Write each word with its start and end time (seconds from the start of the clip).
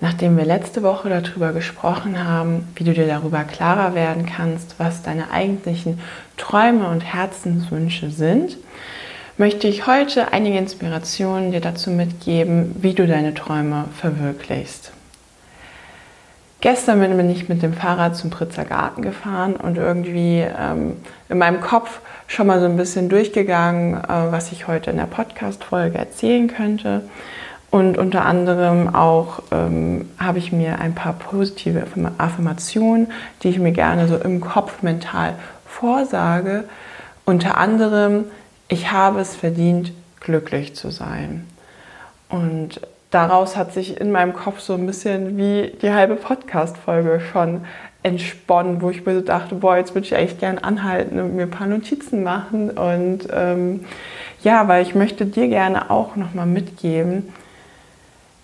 Nachdem 0.00 0.38
wir 0.38 0.46
letzte 0.46 0.82
Woche 0.82 1.10
darüber 1.10 1.52
gesprochen 1.52 2.24
haben, 2.24 2.66
wie 2.74 2.84
du 2.84 2.94
dir 2.94 3.06
darüber 3.06 3.44
klarer 3.44 3.94
werden 3.94 4.24
kannst, 4.24 4.76
was 4.78 5.02
deine 5.02 5.30
eigentlichen 5.30 6.00
Träume 6.38 6.88
und 6.88 7.02
Herzenswünsche 7.02 8.10
sind, 8.10 8.56
möchte 9.36 9.68
ich 9.68 9.86
heute 9.86 10.32
einige 10.32 10.58
Inspirationen 10.58 11.52
dir 11.52 11.60
dazu 11.60 11.90
mitgeben, 11.90 12.76
wie 12.80 12.94
du 12.94 13.06
deine 13.06 13.34
Träume 13.34 13.86
verwirklichst. 13.94 14.92
Gestern 16.62 17.00
bin 17.00 17.30
ich 17.30 17.48
mit 17.48 17.62
dem 17.62 17.72
Fahrrad 17.72 18.16
zum 18.16 18.28
Pritzer 18.28 18.66
Garten 18.66 19.00
gefahren 19.00 19.56
und 19.56 19.78
irgendwie 19.78 20.40
ähm, 20.40 20.96
in 21.30 21.38
meinem 21.38 21.60
Kopf 21.60 22.00
schon 22.26 22.46
mal 22.46 22.60
so 22.60 22.66
ein 22.66 22.76
bisschen 22.76 23.08
durchgegangen, 23.08 23.94
äh, 23.94 24.30
was 24.30 24.52
ich 24.52 24.66
heute 24.68 24.90
in 24.90 24.98
der 24.98 25.04
Podcast-Folge 25.04 25.96
erzählen 25.96 26.48
könnte. 26.48 27.02
Und 27.70 27.98
unter 27.98 28.26
anderem 28.26 28.94
auch 28.94 29.42
ähm, 29.52 30.08
habe 30.18 30.38
ich 30.38 30.50
mir 30.50 30.80
ein 30.80 30.94
paar 30.94 31.12
positive 31.12 31.84
Affirmationen, 32.18 33.12
die 33.42 33.48
ich 33.48 33.58
mir 33.60 33.72
gerne 33.72 34.08
so 34.08 34.16
im 34.16 34.40
Kopf 34.40 34.82
mental 34.82 35.34
vorsage. 35.66 36.64
Unter 37.24 37.58
anderem, 37.58 38.24
ich 38.66 38.90
habe 38.90 39.20
es 39.20 39.36
verdient, 39.36 39.92
glücklich 40.18 40.74
zu 40.74 40.90
sein. 40.90 41.46
Und 42.28 42.80
daraus 43.10 43.56
hat 43.56 43.72
sich 43.72 44.00
in 44.00 44.10
meinem 44.10 44.32
Kopf 44.32 44.60
so 44.60 44.74
ein 44.74 44.86
bisschen 44.86 45.36
wie 45.36 45.72
die 45.80 45.92
halbe 45.92 46.16
Podcast-Folge 46.16 47.20
schon 47.32 47.62
entsponnen, 48.02 48.80
wo 48.82 48.90
ich 48.90 49.04
mir 49.04 49.14
so 49.14 49.20
dachte, 49.20 49.54
boah, 49.56 49.76
jetzt 49.76 49.94
würde 49.94 50.06
ich 50.06 50.16
eigentlich 50.16 50.38
gerne 50.38 50.64
anhalten 50.64 51.20
und 51.20 51.36
mir 51.36 51.42
ein 51.42 51.50
paar 51.50 51.66
Notizen 51.66 52.22
machen. 52.24 52.70
Und 52.70 53.28
ähm, 53.32 53.84
ja, 54.42 54.66
weil 54.68 54.82
ich 54.82 54.94
möchte 54.94 55.26
dir 55.26 55.48
gerne 55.48 55.90
auch 55.90 56.16
nochmal 56.16 56.46
mitgeben, 56.46 57.32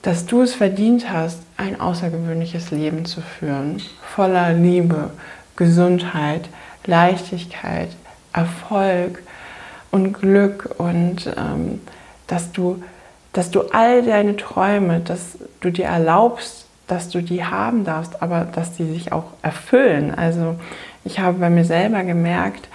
dass 0.07 0.25
du 0.25 0.43
es 0.43 0.55
verdient 0.55 1.11
hast, 1.11 1.41
ein 1.57 1.81
außergewöhnliches 1.81 2.71
Leben 2.71 3.07
zu 3.07 3.21
führen, 3.21 3.83
voller 4.15 4.53
Liebe, 4.53 5.11
Gesundheit, 5.57 6.49
Leichtigkeit, 6.85 7.89
Erfolg 8.33 9.21
und 9.91 10.13
Glück 10.13 10.77
und 10.79 11.27
ähm, 11.37 11.81
dass, 12.29 12.53
du, 12.53 12.85
dass 13.33 13.51
du 13.51 13.63
all 13.73 14.05
deine 14.05 14.37
Träume, 14.37 15.01
dass 15.01 15.39
du 15.59 15.73
dir 15.73 15.87
erlaubst, 15.87 16.67
dass 16.87 17.09
du 17.09 17.21
die 17.21 17.45
haben 17.45 17.83
darfst, 17.83 18.23
aber 18.23 18.45
dass 18.45 18.75
die 18.75 18.85
sich 18.85 19.11
auch 19.11 19.33
erfüllen. 19.43 20.15
Also 20.15 20.55
ich 21.03 21.19
habe 21.19 21.39
bei 21.39 21.51
mir 21.51 21.65
selber 21.65 22.05
gemerkt, 22.05 22.69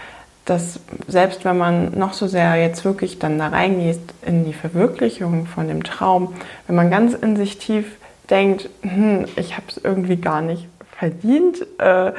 dass 0.51 0.81
selbst 1.07 1.45
wenn 1.45 1.57
man 1.57 1.97
noch 1.97 2.12
so 2.12 2.28
sehr 2.28 2.56
jetzt 2.57 2.84
wirklich 2.84 3.19
dann 3.19 3.39
da 3.39 3.47
reingeht 3.47 4.01
in 4.25 4.44
die 4.44 4.53
Verwirklichung 4.53 5.45
von 5.45 5.69
dem 5.69 5.84
Traum, 5.84 6.34
wenn 6.67 6.75
man 6.75 6.91
ganz 6.91 7.13
in 7.13 7.38
sich 7.38 7.57
tief 7.57 7.85
denkt, 8.29 8.69
hm, 8.81 9.25
ich 9.38 9.56
habe 9.56 9.67
es 9.69 9.78
irgendwie 9.78 10.17
gar 10.17 10.41
nicht 10.41 10.67
verdient, 10.97 11.66
äh, 11.78 12.11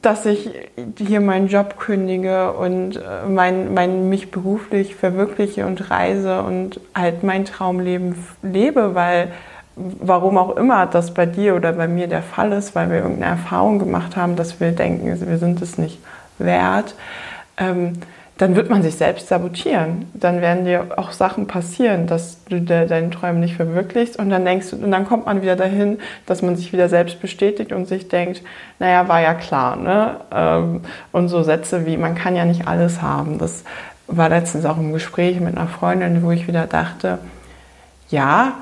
dass 0.00 0.26
ich 0.26 0.50
hier 0.98 1.20
meinen 1.20 1.46
Job 1.46 1.78
kündige 1.78 2.54
und 2.54 2.96
äh, 2.96 3.28
mein, 3.28 3.72
mein, 3.72 4.08
mich 4.08 4.32
beruflich 4.32 4.96
verwirkliche 4.96 5.64
und 5.64 5.92
reise 5.92 6.42
und 6.42 6.80
halt 6.92 7.22
mein 7.22 7.44
Traumleben 7.44 8.16
lebe, 8.42 8.96
weil 8.96 9.32
warum 9.76 10.38
auch 10.38 10.56
immer 10.56 10.86
das 10.86 11.14
bei 11.14 11.26
dir 11.26 11.54
oder 11.54 11.72
bei 11.72 11.86
mir 11.86 12.08
der 12.08 12.22
Fall 12.22 12.50
ist, 12.52 12.74
weil 12.74 12.90
wir 12.90 12.96
irgendeine 12.96 13.30
Erfahrung 13.30 13.78
gemacht 13.78 14.16
haben, 14.16 14.34
dass 14.34 14.58
wir 14.58 14.72
denken, 14.72 15.06
wir 15.06 15.38
sind 15.38 15.62
es 15.62 15.78
nicht 15.78 16.00
wert, 16.38 16.94
ähm, 17.58 17.94
dann 18.38 18.56
wird 18.56 18.70
man 18.70 18.82
sich 18.82 18.96
selbst 18.96 19.28
sabotieren. 19.28 20.10
Dann 20.14 20.40
werden 20.40 20.64
dir 20.64 20.86
auch 20.96 21.12
Sachen 21.12 21.46
passieren, 21.46 22.06
dass 22.06 22.42
du 22.44 22.60
de 22.60 22.86
deine 22.88 23.10
Träume 23.10 23.38
nicht 23.38 23.54
verwirklichst 23.54 24.18
und 24.18 24.30
dann 24.30 24.44
denkst 24.44 24.72
und 24.72 24.90
dann 24.90 25.06
kommt 25.06 25.26
man 25.26 25.42
wieder 25.42 25.54
dahin, 25.54 25.98
dass 26.26 26.42
man 26.42 26.56
sich 26.56 26.72
wieder 26.72 26.88
selbst 26.88 27.20
bestätigt 27.20 27.72
und 27.72 27.86
sich 27.86 28.08
denkt, 28.08 28.42
naja, 28.78 29.06
war 29.06 29.20
ja 29.20 29.34
klar, 29.34 29.76
ne? 29.76 30.16
Ähm, 30.34 30.80
und 31.12 31.28
so 31.28 31.42
Sätze 31.42 31.86
wie, 31.86 31.96
man 31.96 32.14
kann 32.14 32.34
ja 32.34 32.44
nicht 32.44 32.66
alles 32.66 33.00
haben. 33.00 33.38
Das 33.38 33.64
war 34.08 34.28
letztens 34.28 34.64
auch 34.64 34.78
im 34.78 34.92
Gespräch 34.92 35.38
mit 35.38 35.56
einer 35.56 35.68
Freundin, 35.68 36.22
wo 36.22 36.30
ich 36.32 36.48
wieder 36.48 36.66
dachte, 36.66 37.18
ja, 38.08 38.54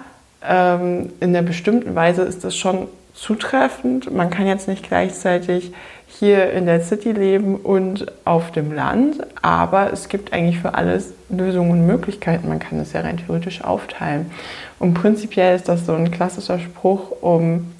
ähm, 0.46 1.12
in 1.20 1.34
einer 1.34 1.46
bestimmten 1.46 1.94
Weise 1.94 2.22
ist 2.22 2.44
das 2.44 2.56
schon 2.56 2.88
zutreffend. 3.14 4.14
Man 4.14 4.30
kann 4.30 4.46
jetzt 4.46 4.68
nicht 4.68 4.86
gleichzeitig 4.86 5.72
hier 6.20 6.52
in 6.52 6.66
der 6.66 6.82
City 6.82 7.12
leben 7.12 7.56
und 7.56 8.12
auf 8.26 8.52
dem 8.52 8.72
Land, 8.72 9.26
aber 9.40 9.90
es 9.90 10.10
gibt 10.10 10.34
eigentlich 10.34 10.58
für 10.58 10.74
alles 10.74 11.14
Lösungen 11.30 11.70
und 11.70 11.86
Möglichkeiten. 11.86 12.46
Man 12.48 12.58
kann 12.58 12.78
es 12.78 12.92
ja 12.92 13.00
rein 13.00 13.16
theoretisch 13.16 13.64
aufteilen. 13.64 14.30
Und 14.78 14.92
prinzipiell 14.92 15.56
ist 15.56 15.66
das 15.68 15.86
so 15.86 15.94
ein 15.94 16.10
klassischer 16.10 16.58
Spruch, 16.58 17.10
um 17.22 17.72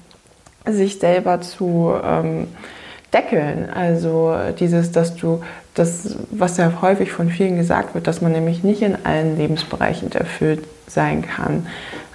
sich 0.65 0.97
selber 0.97 1.41
zu 1.41 1.93
ähm, 2.03 2.47
deckeln. 3.13 3.69
Also 3.69 4.35
dieses, 4.59 4.91
dass 4.91 5.15
du 5.15 5.43
das, 5.75 6.15
was 6.31 6.57
ja 6.57 6.81
häufig 6.81 7.11
von 7.11 7.29
vielen 7.29 7.57
gesagt 7.57 7.93
wird, 7.93 8.07
dass 8.07 8.21
man 8.21 8.31
nämlich 8.31 8.63
nicht 8.63 8.81
in 8.81 9.05
allen 9.05 9.37
Lebensbereichen 9.37 10.11
erfüllt 10.13 10.63
sein 10.87 11.21
kann. 11.21 11.67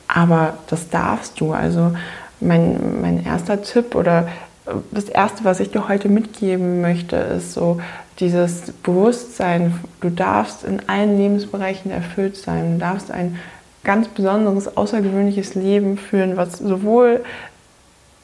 Aber 0.08 0.54
das 0.69 0.88
darfst 0.91 1.38
du. 1.41 1.53
Also 1.53 1.93
mein, 2.41 3.00
mein 3.00 3.25
erster 3.25 3.62
Tipp 3.62 3.94
oder 3.94 4.26
das 4.91 5.04
Erste, 5.04 5.44
was 5.44 5.60
ich 5.60 5.71
dir 5.71 5.88
heute 5.88 6.09
mitgeben 6.09 6.81
möchte, 6.81 7.16
ist 7.16 7.53
so 7.53 7.81
dieses 8.19 8.72
Bewusstsein, 8.82 9.78
du 10.00 10.10
darfst 10.10 10.65
in 10.65 10.88
allen 10.88 11.19
Lebensbereichen 11.19 11.91
erfüllt 11.91 12.37
sein, 12.37 12.75
du 12.75 12.78
darfst 12.78 13.10
ein 13.10 13.38
ganz 13.84 14.09
besonderes, 14.09 14.76
außergewöhnliches 14.76 15.55
Leben 15.55 15.97
führen, 15.97 16.37
was 16.37 16.59
sowohl 16.59 17.25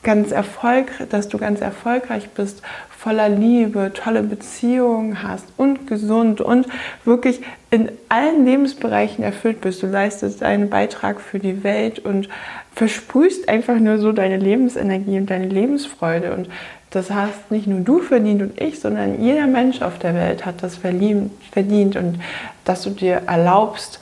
ganz 0.02 0.32
erfolgreich, 0.32 1.08
dass 1.08 1.28
du 1.28 1.38
ganz 1.38 1.60
erfolgreich 1.60 2.30
bist, 2.30 2.62
voller 3.02 3.28
Liebe, 3.28 3.90
tolle 3.92 4.22
Beziehungen 4.22 5.24
hast 5.24 5.44
und 5.56 5.88
gesund 5.88 6.40
und 6.40 6.68
wirklich 7.04 7.40
in 7.72 7.90
allen 8.08 8.44
Lebensbereichen 8.44 9.24
erfüllt 9.24 9.60
bist. 9.60 9.82
Du 9.82 9.88
leistest 9.88 10.44
einen 10.44 10.70
Beitrag 10.70 11.20
für 11.20 11.40
die 11.40 11.64
Welt 11.64 11.98
und 11.98 12.28
versprühst 12.76 13.48
einfach 13.48 13.74
nur 13.80 13.98
so 13.98 14.12
deine 14.12 14.36
Lebensenergie 14.36 15.18
und 15.18 15.30
deine 15.30 15.48
Lebensfreude. 15.48 16.32
Und 16.32 16.48
das 16.90 17.10
hast 17.10 17.50
nicht 17.50 17.66
nur 17.66 17.80
du 17.80 17.98
verdient 17.98 18.40
und 18.40 18.60
ich, 18.60 18.78
sondern 18.78 19.20
jeder 19.20 19.48
Mensch 19.48 19.82
auf 19.82 19.98
der 19.98 20.14
Welt 20.14 20.46
hat 20.46 20.62
das 20.62 20.76
verdient 20.76 21.96
und 21.96 22.20
dass 22.64 22.82
du 22.82 22.90
dir 22.90 23.22
erlaubst, 23.26 23.98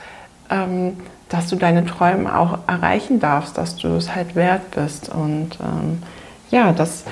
ähm, 0.51 0.97
dass 1.27 1.47
du 1.47 1.55
deine 1.55 1.87
Träume 1.87 2.37
auch 2.37 2.59
erreichen 2.67 3.19
darfst, 3.19 3.57
dass 3.57 3.77
du 3.77 3.87
es 3.95 4.13
halt 4.13 4.35
wert 4.35 4.69
bist. 4.75 5.09
Und 5.09 5.57
ähm, 5.59 6.03
ja, 6.51 6.71
das 6.71 7.05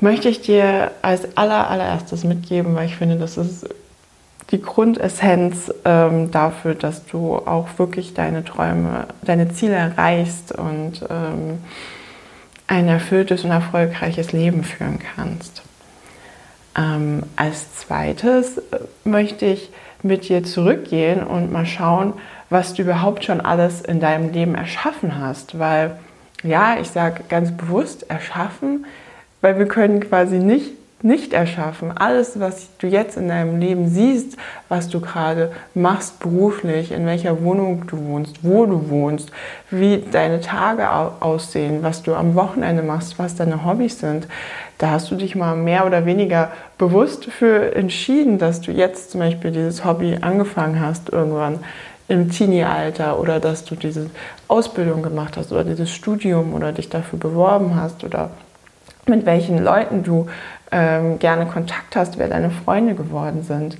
möchte 0.00 0.28
ich 0.28 0.40
dir 0.40 0.90
als 1.02 1.36
aller, 1.36 1.68
allererstes 1.70 2.24
mitgeben, 2.24 2.74
weil 2.74 2.86
ich 2.86 2.96
finde, 2.96 3.16
das 3.16 3.36
ist 3.36 3.66
die 4.50 4.60
Grundessenz 4.60 5.72
ähm, 5.84 6.30
dafür, 6.30 6.74
dass 6.74 7.06
du 7.06 7.36
auch 7.36 7.68
wirklich 7.76 8.14
deine 8.14 8.44
Träume, 8.44 9.06
deine 9.22 9.50
Ziele 9.50 9.74
erreichst 9.74 10.52
und 10.52 11.04
ähm, 11.08 11.58
ein 12.66 12.88
erfülltes 12.88 13.44
und 13.44 13.50
erfolgreiches 13.50 14.32
Leben 14.32 14.64
führen 14.64 14.98
kannst. 15.14 15.62
Ähm, 16.76 17.22
als 17.36 17.76
zweites 17.76 18.58
äh, 18.58 18.78
möchte 19.04 19.46
ich 19.46 19.70
mit 20.02 20.28
dir 20.28 20.42
zurückgehen 20.44 21.22
und 21.22 21.52
mal 21.52 21.66
schauen, 21.66 22.14
was 22.48 22.74
du 22.74 22.82
überhaupt 22.82 23.24
schon 23.24 23.40
alles 23.40 23.82
in 23.82 24.00
deinem 24.00 24.32
Leben 24.32 24.54
erschaffen 24.54 25.18
hast. 25.20 25.58
Weil, 25.58 25.98
ja, 26.42 26.78
ich 26.80 26.88
sage 26.90 27.22
ganz 27.28 27.56
bewusst 27.56 28.08
erschaffen, 28.10 28.86
weil 29.40 29.58
wir 29.58 29.66
können 29.66 30.00
quasi 30.00 30.38
nicht 30.38 30.72
nicht 31.02 31.32
erschaffen. 31.32 31.96
Alles, 31.96 32.38
was 32.40 32.68
du 32.78 32.86
jetzt 32.86 33.16
in 33.16 33.28
deinem 33.28 33.58
Leben 33.58 33.88
siehst, 33.88 34.36
was 34.68 34.88
du 34.88 35.00
gerade 35.00 35.50
machst 35.74 36.20
beruflich, 36.20 36.92
in 36.92 37.06
welcher 37.06 37.42
Wohnung 37.42 37.86
du 37.86 37.96
wohnst, 38.06 38.40
wo 38.42 38.66
du 38.66 38.90
wohnst, 38.90 39.30
wie 39.70 40.04
deine 40.10 40.40
Tage 40.40 40.88
aussehen, 41.20 41.82
was 41.82 42.02
du 42.02 42.14
am 42.14 42.34
Wochenende 42.34 42.82
machst, 42.82 43.18
was 43.18 43.34
deine 43.34 43.64
Hobbys 43.64 44.00
sind, 44.00 44.28
da 44.78 44.90
hast 44.90 45.10
du 45.10 45.14
dich 45.14 45.34
mal 45.36 45.56
mehr 45.56 45.86
oder 45.86 46.06
weniger 46.06 46.50
bewusst 46.78 47.26
für 47.26 47.74
entschieden, 47.74 48.38
dass 48.38 48.60
du 48.60 48.72
jetzt 48.72 49.10
zum 49.10 49.20
Beispiel 49.20 49.50
dieses 49.50 49.84
Hobby 49.84 50.18
angefangen 50.20 50.80
hast 50.80 51.10
irgendwann 51.10 51.60
im 52.08 52.30
Teenie-Alter 52.30 53.20
oder 53.20 53.40
dass 53.40 53.64
du 53.64 53.74
diese 53.74 54.10
Ausbildung 54.48 55.02
gemacht 55.02 55.36
hast 55.36 55.52
oder 55.52 55.64
dieses 55.64 55.90
Studium 55.90 56.54
oder 56.54 56.72
dich 56.72 56.88
dafür 56.88 57.18
beworben 57.18 57.76
hast 57.76 58.04
oder 58.04 58.30
mit 59.06 59.26
welchen 59.26 59.62
Leuten 59.62 60.02
du 60.02 60.28
ähm, 60.72 61.18
gerne 61.18 61.46
Kontakt 61.46 61.96
hast, 61.96 62.18
wer 62.18 62.28
deine 62.28 62.50
Freunde 62.50 62.94
geworden 62.94 63.42
sind. 63.42 63.76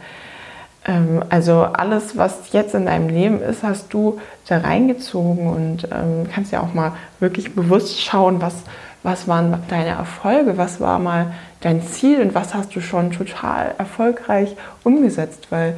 Ähm, 0.87 1.23
also 1.29 1.63
alles, 1.63 2.17
was 2.17 2.53
jetzt 2.53 2.75
in 2.75 2.87
deinem 2.87 3.09
Leben 3.09 3.41
ist, 3.43 3.63
hast 3.63 3.93
du 3.93 4.21
da 4.49 4.59
reingezogen 4.59 5.49
und 5.49 5.85
ähm, 5.93 6.29
kannst 6.33 6.53
ja 6.53 6.61
auch 6.61 6.75
mal 6.75 6.93
wirklich 7.21 7.55
bewusst 7.55 8.01
schauen, 8.03 8.41
was, 8.41 8.55
was 9.03 9.29
waren 9.29 9.63
deine 9.69 9.91
Erfolge, 9.91 10.57
was 10.57 10.81
war 10.81 10.99
mal 10.99 11.33
dein 11.61 11.83
Ziel 11.83 12.21
und 12.23 12.35
was 12.35 12.55
hast 12.55 12.75
du 12.75 12.81
schon 12.81 13.11
total 13.11 13.75
erfolgreich 13.79 14.57
umgesetzt, 14.83 15.49
weil 15.51 15.77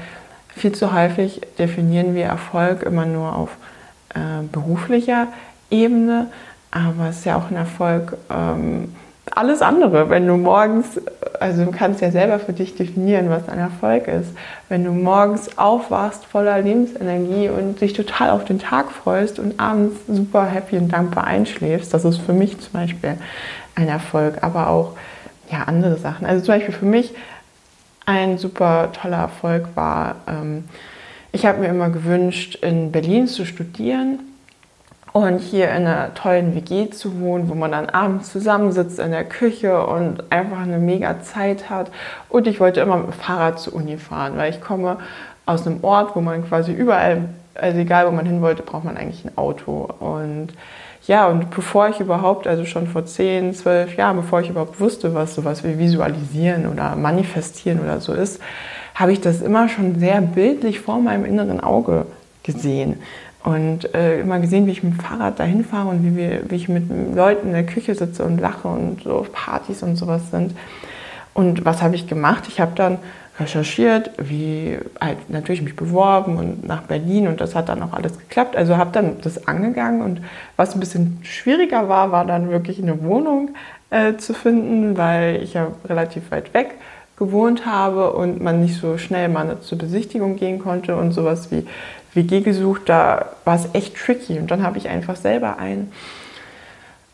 viel 0.48 0.72
zu 0.72 0.92
häufig 0.92 1.40
definieren 1.58 2.14
wir 2.14 2.26
Erfolg 2.26 2.82
immer 2.82 3.06
nur 3.06 3.34
auf 3.34 3.50
äh, 4.14 4.42
beruflicher 4.50 5.28
Ebene, 5.70 6.28
aber 6.70 7.08
es 7.08 7.18
ist 7.18 7.24
ja 7.24 7.36
auch 7.36 7.50
ein 7.50 7.56
Erfolg, 7.56 8.16
ähm, 8.30 8.94
alles 9.34 9.62
andere. 9.62 10.11
Wenn 10.11 10.26
du 10.26 10.37
morgens, 10.37 11.00
also 11.40 11.64
du 11.64 11.70
kannst 11.70 12.00
ja 12.00 12.11
selber 12.11 12.38
für 12.38 12.52
dich 12.52 12.75
definieren, 12.75 13.31
was 13.31 13.49
ein 13.49 13.58
Erfolg 13.58 14.06
ist. 14.08 14.31
Wenn 14.69 14.84
du 14.84 14.93
morgens 14.93 15.58
aufwachst 15.58 16.25
voller 16.25 16.61
Lebensenergie 16.61 17.49
und 17.49 17.81
dich 17.81 17.93
total 17.93 18.31
auf 18.31 18.44
den 18.44 18.58
Tag 18.58 18.90
freust 18.90 19.38
und 19.38 19.58
abends 19.58 19.96
super 20.06 20.44
happy 20.44 20.76
und 20.76 20.93
dankbar 20.93 21.25
einschläfst, 21.25 21.93
das 21.94 22.05
ist 22.05 22.19
für 22.19 22.32
mich 22.32 22.58
zum 22.61 22.73
Beispiel 22.73 23.17
ein 23.75 23.88
Erfolg, 23.88 24.38
aber 24.43 24.69
auch 24.69 24.93
ja, 25.50 25.64
andere 25.64 25.96
Sachen. 25.96 26.26
Also 26.26 26.44
zum 26.44 26.55
Beispiel 26.55 26.75
für 26.75 26.87
mich 26.87 27.14
ein 28.05 28.38
super 28.38 28.90
toller 28.93 29.19
Erfolg 29.19 29.69
war, 29.75 30.17
ähm, 30.26 30.64
ich 31.34 31.46
habe 31.46 31.61
mir 31.61 31.69
immer 31.69 31.88
gewünscht, 31.88 32.56
in 32.56 32.93
Berlin 32.93 33.26
zu 33.26 33.46
studieren 33.46 34.19
und 35.12 35.38
hier 35.38 35.68
in 35.68 35.86
einer 35.86 36.14
tollen 36.14 36.54
WG 36.54 36.90
zu 36.90 37.20
wohnen, 37.20 37.48
wo 37.48 37.54
man 37.54 37.72
dann 37.72 37.90
abends 37.90 38.32
zusammensitzt 38.32 38.98
in 38.98 39.10
der 39.10 39.24
Küche 39.24 39.86
und 39.86 40.32
einfach 40.32 40.60
eine 40.60 40.78
mega 40.78 41.20
Zeit 41.20 41.68
hat. 41.68 41.90
Und 42.30 42.46
ich 42.46 42.60
wollte 42.60 42.80
immer 42.80 42.96
mit 42.96 43.06
dem 43.08 43.12
Fahrrad 43.12 43.58
zur 43.58 43.74
Uni 43.74 43.98
fahren, 43.98 44.36
weil 44.36 44.50
ich 44.50 44.60
komme 44.60 44.96
aus 45.44 45.66
einem 45.66 45.84
Ort, 45.84 46.16
wo 46.16 46.20
man 46.20 46.46
quasi 46.48 46.72
überall, 46.72 47.28
also 47.54 47.78
egal 47.78 48.06
wo 48.06 48.10
man 48.10 48.24
hin 48.24 48.40
wollte, 48.40 48.62
braucht 48.62 48.84
man 48.84 48.96
eigentlich 48.96 49.24
ein 49.24 49.36
Auto. 49.36 49.88
Und 50.00 50.48
ja, 51.06 51.26
und 51.26 51.50
bevor 51.50 51.88
ich 51.88 52.00
überhaupt, 52.00 52.46
also 52.46 52.64
schon 52.64 52.86
vor 52.86 53.04
10, 53.04 53.54
12 53.54 53.96
Jahren, 53.96 54.16
bevor 54.16 54.40
ich 54.40 54.48
überhaupt 54.48 54.80
wusste, 54.80 55.14
was 55.14 55.34
sowas 55.34 55.62
wie 55.62 55.78
Visualisieren 55.78 56.66
oder 56.66 56.96
Manifestieren 56.96 57.80
oder 57.80 58.00
so 58.00 58.14
ist, 58.14 58.40
habe 58.94 59.12
ich 59.12 59.20
das 59.20 59.42
immer 59.42 59.68
schon 59.68 59.98
sehr 59.98 60.20
bildlich 60.20 60.80
vor 60.80 61.00
meinem 61.00 61.24
inneren 61.24 61.60
Auge 61.60 62.06
gesehen 62.42 63.00
und 63.44 63.92
äh, 63.94 64.20
immer 64.20 64.38
gesehen, 64.38 64.66
wie 64.66 64.70
ich 64.70 64.82
mit 64.82 64.94
dem 64.94 65.00
Fahrrad 65.00 65.40
dahin 65.40 65.64
fahre 65.64 65.88
und 65.88 66.04
wie, 66.04 66.16
wir, 66.16 66.50
wie 66.50 66.54
ich 66.54 66.68
mit 66.68 66.84
Leuten 67.14 67.48
in 67.48 67.52
der 67.52 67.66
Küche 67.66 67.94
sitze 67.94 68.24
und 68.24 68.40
lache 68.40 68.68
und 68.68 69.02
so 69.02 69.26
Partys 69.32 69.82
und 69.82 69.96
sowas 69.96 70.30
sind. 70.30 70.54
Und 71.34 71.64
was 71.64 71.82
habe 71.82 71.94
ich 71.94 72.06
gemacht? 72.06 72.44
Ich 72.48 72.60
habe 72.60 72.72
dann 72.74 72.98
recherchiert, 73.40 74.10
wie 74.18 74.78
halt 75.00 75.30
natürlich 75.30 75.62
mich 75.62 75.74
beworben 75.74 76.36
und 76.36 76.66
nach 76.66 76.82
Berlin 76.82 77.26
und 77.26 77.40
das 77.40 77.54
hat 77.54 77.68
dann 77.68 77.82
auch 77.82 77.94
alles 77.94 78.18
geklappt. 78.18 78.56
Also 78.56 78.76
habe 78.76 78.90
dann 78.92 79.16
das 79.22 79.48
angegangen 79.48 80.02
und 80.02 80.20
was 80.56 80.74
ein 80.74 80.80
bisschen 80.80 81.18
schwieriger 81.22 81.88
war, 81.88 82.12
war 82.12 82.26
dann 82.26 82.50
wirklich 82.50 82.80
eine 82.80 83.02
Wohnung 83.02 83.54
äh, 83.90 84.16
zu 84.16 84.34
finden, 84.34 84.96
weil 84.96 85.42
ich 85.42 85.54
ja 85.54 85.68
relativ 85.88 86.30
weit 86.30 86.54
weg 86.54 86.74
gewohnt 87.18 87.66
habe 87.66 88.12
und 88.12 88.42
man 88.42 88.60
nicht 88.60 88.78
so 88.78 88.98
schnell 88.98 89.28
mal 89.28 89.60
zur 89.60 89.78
Besichtigung 89.78 90.36
gehen 90.36 90.58
konnte 90.58 90.96
und 90.96 91.12
sowas 91.12 91.50
wie 91.50 91.66
WG 92.14 92.40
gesucht, 92.40 92.82
da 92.86 93.30
war 93.44 93.56
es 93.56 93.68
echt 93.72 93.96
tricky. 93.96 94.38
Und 94.38 94.50
dann 94.50 94.62
habe 94.62 94.78
ich 94.78 94.88
einfach 94.88 95.16
selber 95.16 95.58
ein, 95.58 95.92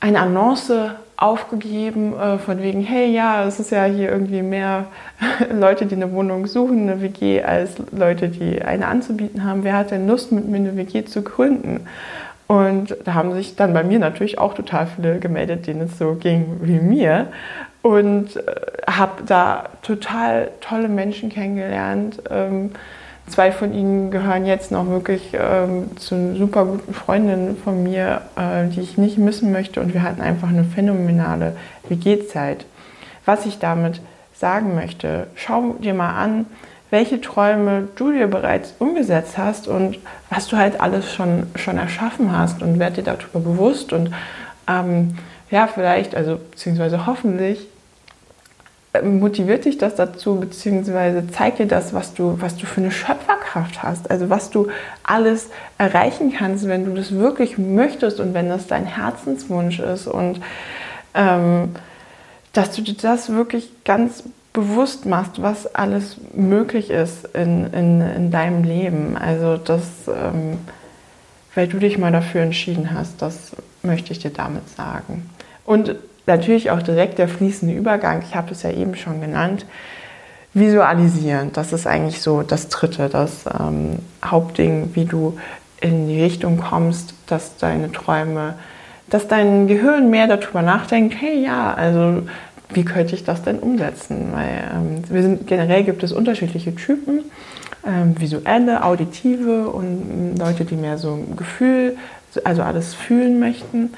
eine 0.01 0.21
Annonce 0.21 0.95
aufgegeben, 1.17 2.17
äh, 2.17 2.39
von 2.39 2.63
wegen, 2.63 2.83
hey, 2.83 3.13
ja, 3.13 3.45
es 3.45 3.59
ist 3.59 3.73
ja 3.73 3.85
hier 3.85 4.11
irgendwie 4.11 4.43
mehr 4.43 4.87
Leute, 5.53 5.87
die 5.87 5.97
eine 5.97 6.13
Wohnung 6.13 6.47
suchen, 6.47 6.89
eine 6.89 7.03
WG, 7.03 7.43
als 7.43 7.73
Leute, 7.91 8.29
die 8.29 8.63
eine 8.63 8.87
anzubieten 8.87 9.45
haben. 9.45 9.65
Wer 9.65 9.75
hat 9.75 9.91
denn 9.91 10.07
Lust, 10.07 10.31
mit 10.31 10.49
mir 10.49 10.59
eine 10.59 10.77
WG 10.77 11.05
zu 11.05 11.23
gründen? 11.23 11.87
Und 12.47 12.97
da 13.05 13.15
haben 13.15 13.35
sich 13.35 13.57
dann 13.57 13.75
bei 13.75 13.83
mir 13.83 13.99
natürlich 13.99 14.39
auch 14.39 14.55
total 14.55 14.87
viele 14.87 15.19
gemeldet, 15.19 15.67
denen 15.67 15.83
es 15.83 15.99
so 15.99 16.15
ging 16.15 16.59
wie 16.63 16.79
mir. 16.79 17.27
Und 17.83 18.37
äh, 18.37 18.43
habe 18.89 19.25
da 19.27 19.65
total 19.83 20.51
tolle 20.61 20.89
Menschen 20.89 21.31
kennengelernt. 21.31 22.23
Ähm, 22.31 22.71
Zwei 23.29 23.53
von 23.53 23.75
ihnen 23.75 24.11
gehören 24.11 24.47
jetzt 24.47 24.71
noch 24.71 24.89
wirklich 24.89 25.31
ähm, 25.35 25.97
zu 25.97 26.35
super 26.37 26.65
guten 26.65 26.95
Freundinnen 26.95 27.57
von 27.57 27.83
mir, 27.83 28.23
äh, 28.37 28.69
die 28.69 28.81
ich 28.81 28.99
nicht 28.99 29.19
missen 29.19 29.53
möchte. 29.53 29.81
Und 29.81 29.95
wir 29.95 30.03
hatten 30.03 30.21
einfach 30.21 30.49
eine 30.49 30.65
phänomenale 30.65 31.55
WG-Zeit. 31.89 32.65
Was 33.25 33.47
ich 33.47 33.59
damit 33.59 34.01
sagen 34.35 34.75
möchte, 34.75 35.27
schau 35.35 35.75
dir 35.75 35.95
mal 35.95 36.15
an, 36.15 36.47
welche 36.91 37.21
Träume 37.21 37.89
du 37.97 38.13
dir 38.13 38.29
bereits 38.29 38.75
umgesetzt 38.79 39.37
hast 39.37 39.69
und 39.69 39.99
was 40.31 40.49
du 40.49 40.57
halt 40.57 40.81
alles 40.81 41.13
schon, 41.13 41.47
schon 41.57 41.77
erschaffen 41.77 42.37
hast 42.37 42.63
und 42.63 42.79
werd 42.79 42.97
dir 42.97 43.03
darüber 43.03 43.41
bewusst 43.41 43.93
und 43.93 44.11
ähm, 44.67 45.19
ja, 45.51 45.67
vielleicht, 45.67 46.15
also 46.15 46.37
beziehungsweise 46.51 47.07
hoffentlich 47.07 47.67
motiviert 49.03 49.65
dich 49.65 49.79
das 49.79 49.95
dazu, 49.95 50.37
beziehungsweise 50.37 51.27
zeigt 51.29 51.59
dir 51.59 51.67
das, 51.67 51.93
was 51.93 52.15
du, 52.15 52.41
was 52.41 52.57
du 52.57 52.67
für 52.67 52.81
eine 52.81 52.91
Schöpferkraft 52.91 53.83
hast, 53.83 54.11
also 54.11 54.31
was 54.31 54.51
du 54.51 54.69
alles 55.03 55.51
erreichen 55.77 56.33
kannst, 56.33 56.67
wenn 56.69 56.85
du 56.85 56.95
das 56.95 57.13
wirklich 57.13 57.59
möchtest 57.59 58.19
und 58.19 58.35
wenn 58.35 58.49
das 58.49 58.67
dein 58.67 58.87
Herzenswunsch 58.87 59.79
ist 59.79 60.07
und 60.07 60.41
ähm, 61.15 61.75
dass 62.53 62.75
du 62.75 62.83
dir 62.83 62.95
das 62.95 63.31
wirklich 63.31 63.71
ganz 63.85 64.25
bewusst 64.53 65.07
machst, 65.07 65.43
was 65.43 65.73
alles 65.75 66.17
möglich 66.35 66.91
ist 66.91 67.27
in, 67.35 67.73
in, 67.73 68.01
in 68.01 68.31
deinem 68.31 68.65
Leben. 68.65 69.17
Also 69.17 69.57
das, 69.57 69.83
ähm, 70.09 70.59
weil 71.55 71.69
du 71.69 71.79
dich 71.79 71.99
mal 71.99 72.11
dafür 72.11 72.41
entschieden 72.41 72.93
hast, 72.93 73.21
das 73.23 73.53
möchte 73.83 74.13
ich 74.13 74.19
dir 74.19 74.31
damit 74.31 74.69
sagen. 74.71 75.29
Und 75.65 75.97
natürlich 76.29 76.71
auch 76.71 76.83
direkt 76.83 77.19
der 77.19 77.29
fließende 77.29 77.75
Übergang, 77.75 78.23
ich 78.23 78.35
habe 78.35 78.53
es 78.53 78.63
ja 78.63 78.71
eben 78.71 78.95
schon 78.95 79.21
genannt, 79.21 79.67
visualisieren. 80.55 81.53
Das 81.53 81.73
ist 81.73 81.87
eigentlich 81.87 82.21
so 82.21 82.43
das 82.43 82.69
dritte, 82.69 83.09
das 83.09 83.45
ähm, 83.59 83.99
Hauptding, 84.25 84.91
wie 84.95 85.05
du 85.05 85.39
in 85.81 86.09
die 86.09 86.23
Richtung 86.23 86.59
kommst, 86.59 87.15
dass 87.27 87.57
deine 87.57 87.93
Träume, 87.93 88.55
dass 89.11 89.29
dein 89.29 89.69
Gehirn 89.69 90.11
mehr 90.11 90.27
darüber 90.27 90.63
nachdenkt, 90.63 91.15
hey 91.21 91.43
ja, 91.43 91.75
also 91.75 92.23
wie 92.71 92.85
könnte 92.85 93.15
ich 93.15 93.25
das 93.25 93.43
denn 93.43 93.59
umsetzen? 93.59 94.29
Weil 94.33 94.71
ähm, 94.75 95.05
wir 95.09 95.23
sind, 95.23 95.47
generell 95.47 95.85
gibt 95.85 96.03
es 96.03 96.13
unterschiedliche 96.13 96.75
Typen, 96.75 97.21
ähm, 97.87 98.21
visuelle, 98.21 98.85
auditive 98.85 99.69
und 99.69 100.37
Leute, 100.39 100.65
die 100.65 100.77
mehr 100.77 100.99
so 100.99 101.15
ein 101.15 101.37
Gefühl, 101.37 101.97
also 102.45 102.63
alles 102.63 102.95
fühlen 102.95 103.41
möchten. 103.41 103.91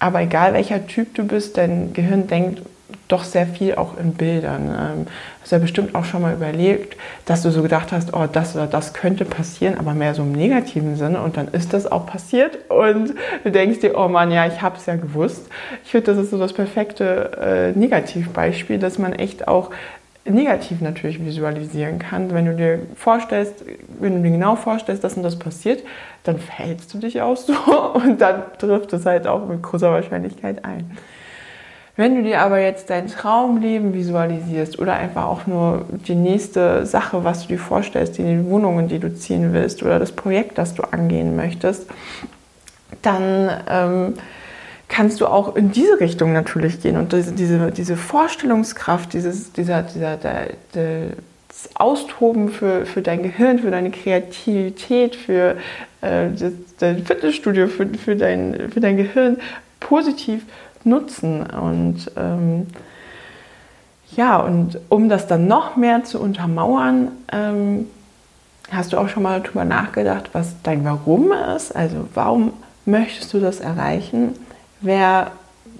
Aber 0.00 0.22
egal 0.22 0.54
welcher 0.54 0.86
Typ 0.86 1.14
du 1.14 1.24
bist, 1.24 1.56
dein 1.56 1.92
Gehirn 1.92 2.26
denkt 2.26 2.62
doch 3.06 3.24
sehr 3.24 3.46
viel 3.46 3.74
auch 3.74 3.98
in 3.98 4.14
Bildern. 4.14 4.68
Ähm, 4.68 5.06
hast 5.42 5.52
ja 5.52 5.58
bestimmt 5.58 5.94
auch 5.94 6.04
schon 6.04 6.22
mal 6.22 6.34
überlegt, 6.34 6.96
dass 7.26 7.42
du 7.42 7.50
so 7.50 7.62
gedacht 7.62 7.92
hast, 7.92 8.14
oh, 8.14 8.26
das 8.32 8.54
oder 8.54 8.66
das 8.66 8.94
könnte 8.94 9.24
passieren, 9.24 9.78
aber 9.78 9.94
mehr 9.94 10.14
so 10.14 10.22
im 10.22 10.32
negativen 10.32 10.96
Sinne. 10.96 11.20
Und 11.20 11.36
dann 11.36 11.48
ist 11.48 11.72
das 11.72 11.90
auch 11.90 12.06
passiert 12.06 12.70
und 12.70 13.14
du 13.44 13.50
denkst 13.50 13.80
dir, 13.80 13.96
oh 13.96 14.08
Mann, 14.08 14.30
ja, 14.30 14.46
ich 14.46 14.62
habe 14.62 14.76
es 14.76 14.86
ja 14.86 14.96
gewusst. 14.96 15.48
Ich 15.84 15.90
finde, 15.90 16.06
das 16.06 16.18
ist 16.24 16.30
so 16.30 16.38
das 16.38 16.52
perfekte 16.52 17.72
äh, 17.74 17.78
Negativbeispiel, 17.78 18.78
dass 18.78 18.98
man 18.98 19.12
echt 19.12 19.48
auch 19.48 19.70
negativ 20.24 20.80
natürlich 20.80 21.24
visualisieren 21.24 21.98
kann. 21.98 22.32
Wenn 22.32 22.46
du 22.46 22.54
dir 22.54 22.80
vorstellst, 22.94 23.64
wenn 23.98 24.16
du 24.16 24.22
dir 24.22 24.32
genau 24.32 24.56
vorstellst, 24.56 25.02
dass 25.02 25.14
und 25.14 25.22
das 25.22 25.38
passiert, 25.38 25.82
dann 26.24 26.38
verhältst 26.38 26.92
du 26.92 26.98
dich 26.98 27.20
auch 27.22 27.36
so 27.36 27.54
und 27.94 28.20
dann 28.20 28.42
trifft 28.58 28.92
es 28.92 29.06
halt 29.06 29.26
auch 29.26 29.46
mit 29.46 29.62
großer 29.62 29.90
Wahrscheinlichkeit 29.90 30.64
ein. 30.64 30.96
Wenn 31.96 32.14
du 32.14 32.22
dir 32.22 32.40
aber 32.40 32.60
jetzt 32.60 32.88
dein 32.88 33.08
Traumleben 33.08 33.92
visualisierst 33.92 34.78
oder 34.78 34.94
einfach 34.94 35.26
auch 35.26 35.46
nur 35.46 35.84
die 36.06 36.14
nächste 36.14 36.86
Sache, 36.86 37.24
was 37.24 37.42
du 37.42 37.48
dir 37.48 37.58
vorstellst, 37.58 38.16
die 38.16 38.44
Wohnung, 38.46 38.78
in 38.78 38.88
die 38.88 38.98
du 38.98 39.14
ziehen 39.14 39.52
willst 39.52 39.82
oder 39.82 39.98
das 39.98 40.12
Projekt, 40.12 40.56
das 40.56 40.74
du 40.74 40.82
angehen 40.82 41.36
möchtest, 41.36 41.90
dann 43.02 43.50
ähm, 43.68 44.14
kannst 44.90 45.20
du 45.20 45.26
auch 45.26 45.56
in 45.56 45.70
diese 45.70 46.00
Richtung 46.00 46.32
natürlich 46.32 46.82
gehen 46.82 46.96
und 46.96 47.12
diese, 47.12 47.70
diese 47.70 47.96
Vorstellungskraft, 47.96 49.12
dieses, 49.12 49.52
dieser, 49.52 49.82
dieser, 49.82 50.16
der, 50.16 50.48
der, 50.74 51.06
das 51.48 51.70
Austoben 51.74 52.50
für, 52.50 52.84
für 52.84 53.00
dein 53.00 53.22
Gehirn, 53.22 53.60
für 53.60 53.70
deine 53.70 53.90
Kreativität, 53.90 55.16
für 55.16 55.56
äh, 56.00 56.30
das, 56.30 56.52
dein 56.78 57.04
Fitnessstudio, 57.04 57.68
für, 57.68 57.86
für, 57.88 58.16
dein, 58.16 58.70
für 58.70 58.80
dein 58.80 58.96
Gehirn 58.96 59.38
positiv 59.78 60.42
nutzen. 60.84 61.46
Und 61.46 62.10
ähm, 62.16 62.66
ja, 64.16 64.38
und 64.38 64.80
um 64.88 65.08
das 65.08 65.28
dann 65.28 65.46
noch 65.46 65.76
mehr 65.76 66.02
zu 66.02 66.20
untermauern, 66.20 67.12
ähm, 67.32 67.86
hast 68.72 68.92
du 68.92 68.98
auch 68.98 69.08
schon 69.08 69.22
mal 69.22 69.40
darüber 69.40 69.64
nachgedacht, 69.64 70.30
was 70.32 70.54
dein 70.64 70.84
Warum 70.84 71.32
ist? 71.56 71.74
Also 71.74 72.08
warum 72.14 72.52
möchtest 72.86 73.32
du 73.32 73.40
das 73.40 73.60
erreichen? 73.60 74.34
Wer 74.80 75.32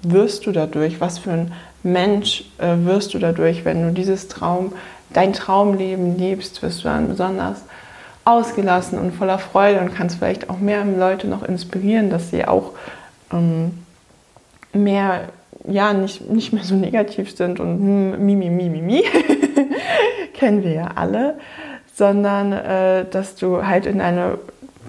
wirst 0.03 0.45
du 0.45 0.51
dadurch? 0.51 1.01
Was 1.01 1.19
für 1.19 1.31
ein 1.31 1.53
Mensch 1.83 2.45
äh, 2.59 2.75
wirst 2.85 3.13
du 3.13 3.19
dadurch, 3.19 3.65
wenn 3.65 3.83
du 3.83 3.93
dieses 3.93 4.27
Traum, 4.27 4.73
dein 5.11 5.33
Traumleben 5.33 6.17
liebst? 6.17 6.61
Wirst 6.61 6.83
du 6.83 6.83
dann 6.85 7.09
besonders 7.09 7.63
ausgelassen 8.23 8.99
und 8.99 9.13
voller 9.13 9.39
Freude 9.39 9.79
und 9.79 9.95
kannst 9.95 10.17
vielleicht 10.17 10.49
auch 10.49 10.59
mehr 10.59 10.85
Leute 10.85 11.27
noch 11.27 11.43
inspirieren, 11.43 12.09
dass 12.09 12.29
sie 12.29 12.45
auch 12.45 12.73
ähm, 13.33 13.71
mehr, 14.73 15.29
ja, 15.67 15.93
nicht, 15.93 16.29
nicht 16.29 16.53
mehr 16.53 16.63
so 16.63 16.75
negativ 16.75 17.35
sind 17.35 17.59
und 17.59 17.79
hm, 17.79 18.25
mi, 18.25 18.35
mi, 18.35 18.49
mi, 18.49 18.69
mi, 18.69 18.81
mi. 18.81 19.03
kennen 20.33 20.63
wir 20.63 20.73
ja 20.73 20.89
alle, 20.95 21.35
sondern 21.93 22.51
äh, 22.51 23.05
dass 23.09 23.35
du 23.35 23.65
halt 23.65 23.85
in 23.85 24.01
eine 24.01 24.39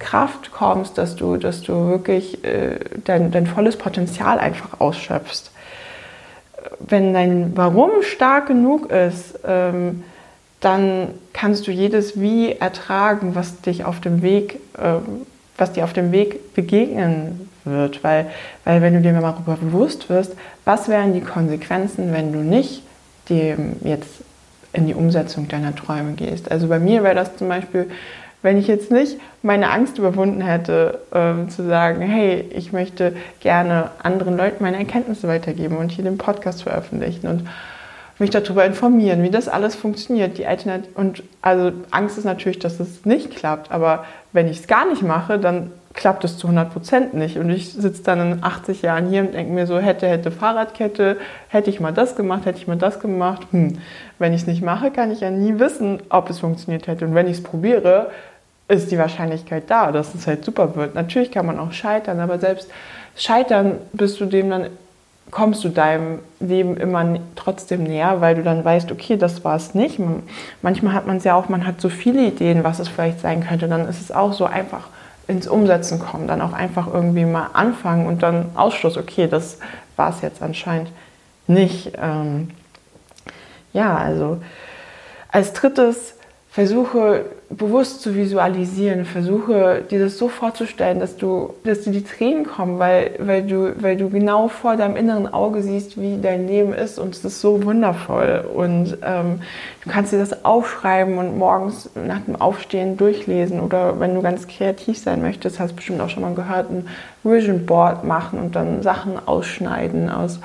Kraft 0.02 0.52
kommst, 0.52 0.98
dass 0.98 1.16
du, 1.16 1.36
dass 1.36 1.62
du 1.62 1.88
wirklich 1.88 2.44
äh, 2.44 2.78
dein, 3.04 3.30
dein 3.30 3.46
volles 3.46 3.76
Potenzial 3.76 4.38
einfach 4.38 4.80
ausschöpfst. 4.80 5.50
Wenn 6.78 7.14
dein 7.14 7.56
Warum 7.56 8.02
stark 8.02 8.48
genug 8.48 8.90
ist, 8.90 9.38
ähm, 9.46 10.04
dann 10.60 11.08
kannst 11.32 11.66
du 11.66 11.70
jedes 11.70 12.20
Wie 12.20 12.52
ertragen, 12.52 13.34
was 13.34 13.60
dich 13.62 13.84
auf 13.84 14.00
dem 14.00 14.22
Weg, 14.22 14.60
äh, 14.78 14.94
was 15.56 15.72
dir 15.72 15.84
auf 15.84 15.92
dem 15.92 16.12
Weg 16.12 16.54
begegnen 16.54 17.48
wird. 17.64 18.04
Weil, 18.04 18.30
weil 18.64 18.82
wenn 18.82 18.94
du 18.94 19.00
dir 19.00 19.12
mal 19.12 19.22
darüber 19.22 19.56
bewusst 19.56 20.08
wirst, 20.10 20.34
was 20.64 20.88
wären 20.88 21.14
die 21.14 21.20
Konsequenzen, 21.20 22.12
wenn 22.12 22.32
du 22.32 22.40
nicht 22.40 22.82
dem 23.28 23.76
jetzt 23.82 24.22
in 24.72 24.86
die 24.86 24.94
Umsetzung 24.94 25.48
deiner 25.48 25.74
Träume 25.74 26.12
gehst. 26.12 26.50
Also 26.50 26.68
bei 26.68 26.78
mir 26.78 27.02
wäre 27.02 27.14
das 27.14 27.36
zum 27.36 27.48
Beispiel, 27.48 27.90
wenn 28.42 28.58
ich 28.58 28.66
jetzt 28.66 28.90
nicht 28.90 29.18
meine 29.42 29.70
Angst 29.70 29.98
überwunden 29.98 30.40
hätte, 30.40 31.00
äh, 31.12 31.48
zu 31.48 31.64
sagen, 31.64 32.02
hey, 32.02 32.44
ich 32.50 32.72
möchte 32.72 33.14
gerne 33.40 33.90
anderen 34.02 34.36
Leuten 34.36 34.62
meine 34.62 34.78
Erkenntnisse 34.78 35.28
weitergeben 35.28 35.76
und 35.76 35.90
hier 35.90 36.04
den 36.04 36.18
Podcast 36.18 36.64
veröffentlichen 36.64 37.28
und 37.28 37.48
mich 38.18 38.30
darüber 38.30 38.64
informieren, 38.64 39.22
wie 39.22 39.30
das 39.30 39.48
alles 39.48 39.74
funktioniert. 39.74 40.38
Die 40.38 40.46
Alternat 40.46 40.82
und 40.94 41.22
also 41.40 41.72
Angst 41.90 42.18
ist 42.18 42.24
natürlich, 42.24 42.58
dass 42.58 42.80
es 42.80 43.04
nicht 43.04 43.34
klappt, 43.34 43.70
aber 43.70 44.04
wenn 44.32 44.48
ich 44.48 44.60
es 44.60 44.66
gar 44.66 44.88
nicht 44.88 45.02
mache, 45.02 45.38
dann 45.38 45.70
klappt 45.94 46.24
es 46.24 46.38
zu 46.38 46.46
100 46.46 46.72
Prozent 46.72 47.14
nicht. 47.14 47.36
Und 47.36 47.50
ich 47.50 47.72
sitze 47.72 48.02
dann 48.02 48.20
in 48.20 48.44
80 48.44 48.82
Jahren 48.82 49.08
hier 49.08 49.22
und 49.22 49.34
denke 49.34 49.52
mir 49.52 49.66
so, 49.66 49.78
hätte, 49.78 50.08
hätte 50.08 50.30
Fahrradkette, 50.30 51.18
hätte 51.48 51.70
ich 51.70 51.80
mal 51.80 51.92
das 51.92 52.16
gemacht, 52.16 52.46
hätte 52.46 52.58
ich 52.58 52.66
mal 52.66 52.76
das 52.76 53.00
gemacht. 53.00 53.46
Hm. 53.50 53.78
Wenn 54.18 54.32
ich 54.32 54.42
es 54.42 54.46
nicht 54.46 54.62
mache, 54.62 54.90
kann 54.90 55.10
ich 55.10 55.20
ja 55.20 55.30
nie 55.30 55.58
wissen, 55.58 56.00
ob 56.08 56.30
es 56.30 56.38
funktioniert 56.38 56.86
hätte. 56.86 57.04
Und 57.04 57.14
wenn 57.14 57.26
ich 57.26 57.38
es 57.38 57.42
probiere, 57.42 58.10
ist 58.72 58.90
die 58.90 58.98
Wahrscheinlichkeit 58.98 59.64
da, 59.68 59.92
dass 59.92 60.14
es 60.14 60.26
halt 60.26 60.44
super 60.44 60.74
wird. 60.76 60.94
Natürlich 60.94 61.30
kann 61.30 61.46
man 61.46 61.58
auch 61.58 61.72
scheitern, 61.72 62.20
aber 62.20 62.38
selbst 62.38 62.70
scheitern 63.16 63.78
bist 63.92 64.20
du 64.20 64.26
dem 64.26 64.50
dann 64.50 64.66
kommst 65.30 65.64
du 65.64 65.70
deinem 65.70 66.18
Leben 66.40 66.76
immer 66.76 67.18
trotzdem 67.36 67.84
näher, 67.84 68.20
weil 68.20 68.34
du 68.34 68.42
dann 68.42 68.64
weißt, 68.64 68.92
okay, 68.92 69.16
das 69.16 69.44
war 69.44 69.56
es 69.56 69.74
nicht. 69.74 69.98
Manchmal 70.60 70.92
hat 70.92 71.06
man 71.06 71.16
es 71.16 71.24
ja 71.24 71.34
auch, 71.34 71.48
man 71.48 71.66
hat 71.66 71.80
so 71.80 71.88
viele 71.88 72.26
Ideen, 72.26 72.64
was 72.64 72.80
es 72.80 72.88
vielleicht 72.88 73.20
sein 73.20 73.46
könnte. 73.46 73.66
Dann 73.66 73.88
ist 73.88 74.00
es 74.00 74.12
auch 74.12 74.32
so 74.34 74.44
einfach 74.44 74.88
ins 75.28 75.46
Umsetzen 75.46 76.00
kommen, 76.00 76.26
dann 76.26 76.42
auch 76.42 76.52
einfach 76.52 76.92
irgendwie 76.92 77.24
mal 77.24 77.48
anfangen 77.54 78.06
und 78.06 78.22
dann 78.22 78.50
Ausschluss, 78.56 78.98
okay, 78.98 79.26
das 79.26 79.58
war 79.96 80.10
es 80.10 80.20
jetzt 80.20 80.42
anscheinend 80.42 80.90
nicht. 81.46 81.92
Ähm 82.00 82.50
ja, 83.72 83.96
also 83.96 84.38
als 85.30 85.52
drittes 85.52 86.14
versuche 86.52 87.24
bewusst 87.48 88.02
zu 88.02 88.14
visualisieren, 88.14 89.06
versuche 89.06 89.82
dir 89.90 89.98
das 89.98 90.18
so 90.18 90.28
vorzustellen, 90.28 91.00
dass 91.00 91.16
du, 91.16 91.54
dass 91.64 91.80
dir 91.80 91.92
die 91.92 92.04
Tränen 92.04 92.44
kommen, 92.44 92.78
weil, 92.78 93.12
weil, 93.20 93.42
du, 93.46 93.74
weil 93.82 93.96
du 93.96 94.10
genau 94.10 94.48
vor 94.48 94.76
deinem 94.76 94.96
inneren 94.96 95.32
Auge 95.32 95.62
siehst, 95.62 95.98
wie 95.98 96.18
dein 96.20 96.46
Leben 96.46 96.74
ist 96.74 96.98
und 96.98 97.14
es 97.14 97.24
ist 97.24 97.40
so 97.40 97.64
wundervoll. 97.64 98.44
Und 98.54 98.98
ähm, 99.02 99.40
du 99.82 99.90
kannst 99.90 100.12
dir 100.12 100.18
das 100.18 100.44
aufschreiben 100.44 101.16
und 101.16 101.38
morgens 101.38 101.88
nach 101.94 102.20
dem 102.20 102.36
Aufstehen 102.36 102.98
durchlesen 102.98 103.58
oder 103.58 103.98
wenn 103.98 104.14
du 104.14 104.20
ganz 104.20 104.46
kreativ 104.46 104.98
sein 104.98 105.22
möchtest, 105.22 105.58
hast 105.58 105.70
du 105.72 105.76
bestimmt 105.76 106.02
auch 106.02 106.10
schon 106.10 106.22
mal 106.22 106.34
gehört, 106.34 106.70
ein 106.70 106.86
Vision 107.24 107.64
Board 107.64 108.04
machen 108.04 108.38
und 108.38 108.54
dann 108.54 108.82
Sachen 108.82 109.14
ausschneiden 109.26 110.10
aus 110.10 110.38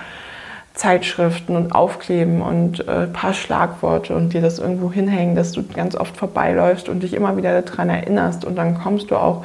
Zeitschriften 0.77 1.55
und 1.55 1.73
aufkleben 1.73 2.41
und 2.41 2.87
äh, 2.87 2.91
ein 2.91 3.13
paar 3.13 3.33
Schlagworte 3.33 4.15
und 4.15 4.33
dir 4.33 4.41
das 4.41 4.59
irgendwo 4.59 4.91
hinhängen, 4.91 5.35
dass 5.35 5.51
du 5.51 5.63
ganz 5.63 5.95
oft 5.95 6.15
vorbeiläufst 6.15 6.87
und 6.87 7.01
dich 7.01 7.13
immer 7.13 7.35
wieder 7.35 7.61
daran 7.61 7.89
erinnerst 7.89 8.45
und 8.45 8.55
dann 8.55 8.79
kommst 8.79 9.09
du 9.09 9.15
auch, 9.15 9.43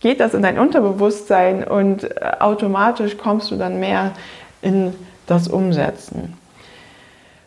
geht 0.00 0.20
das 0.20 0.34
in 0.34 0.42
dein 0.42 0.58
Unterbewusstsein 0.58 1.64
und 1.64 2.04
äh, 2.04 2.32
automatisch 2.40 3.16
kommst 3.16 3.50
du 3.50 3.56
dann 3.56 3.80
mehr 3.80 4.12
in 4.60 4.92
das 5.26 5.48
Umsetzen. 5.48 6.34